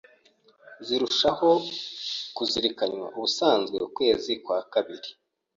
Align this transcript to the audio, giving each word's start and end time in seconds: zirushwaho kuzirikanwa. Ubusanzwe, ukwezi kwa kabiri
zirushwaho 0.85 1.49
kuzirikanwa. 2.35 3.05
Ubusanzwe, 3.17 3.75
ukwezi 3.87 4.31
kwa 4.43 4.59
kabiri 4.73 5.09